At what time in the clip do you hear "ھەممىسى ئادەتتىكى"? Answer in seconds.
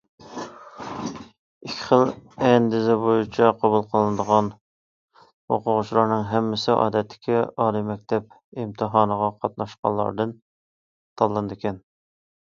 6.31-7.43